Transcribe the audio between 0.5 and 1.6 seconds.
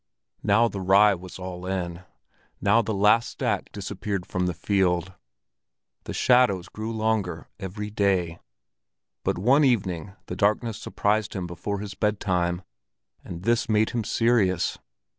the rye was